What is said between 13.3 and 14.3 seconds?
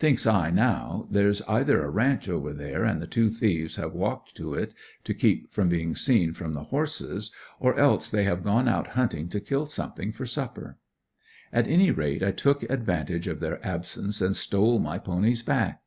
their absence